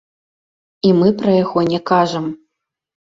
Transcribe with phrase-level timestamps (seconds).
[0.89, 2.25] І мы пра яго не кажам.